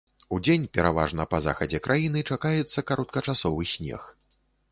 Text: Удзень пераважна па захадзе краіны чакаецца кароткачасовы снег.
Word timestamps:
Удзень 0.35 0.63
пераважна 0.77 1.25
па 1.33 1.41
захадзе 1.47 1.81
краіны 1.89 2.23
чакаецца 2.35 2.85
кароткачасовы 2.93 3.63
снег. 3.75 4.11